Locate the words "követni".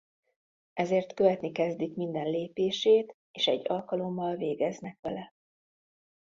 1.13-1.51